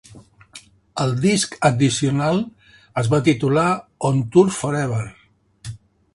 [1.03, 2.41] El disc addicional
[3.03, 3.67] es va titular
[4.11, 5.05] "On Tour Forever".